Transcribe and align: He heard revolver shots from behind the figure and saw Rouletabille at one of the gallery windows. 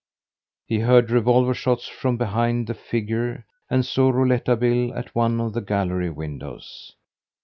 He 0.65 0.79
heard 0.79 1.11
revolver 1.11 1.53
shots 1.53 1.87
from 1.87 2.17
behind 2.17 2.65
the 2.65 2.73
figure 2.73 3.45
and 3.69 3.85
saw 3.85 4.09
Rouletabille 4.09 4.95
at 4.95 5.13
one 5.13 5.39
of 5.39 5.53
the 5.53 5.61
gallery 5.61 6.09
windows. 6.09 6.95